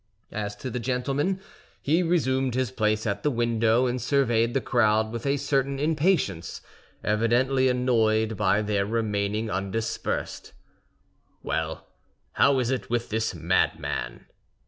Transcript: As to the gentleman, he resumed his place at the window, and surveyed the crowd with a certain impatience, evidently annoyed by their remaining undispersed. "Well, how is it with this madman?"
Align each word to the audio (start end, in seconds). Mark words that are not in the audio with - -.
As 0.33 0.55
to 0.55 0.71
the 0.71 0.79
gentleman, 0.79 1.39
he 1.79 2.01
resumed 2.01 2.55
his 2.55 2.71
place 2.71 3.05
at 3.05 3.21
the 3.21 3.29
window, 3.29 3.85
and 3.85 4.01
surveyed 4.01 4.55
the 4.55 4.59
crowd 4.59 5.11
with 5.11 5.27
a 5.27 5.37
certain 5.37 5.77
impatience, 5.77 6.59
evidently 7.03 7.69
annoyed 7.69 8.35
by 8.35 8.63
their 8.63 8.87
remaining 8.87 9.51
undispersed. 9.51 10.53
"Well, 11.43 11.85
how 12.31 12.57
is 12.57 12.71
it 12.71 12.89
with 12.89 13.09
this 13.09 13.35
madman?" 13.35 14.25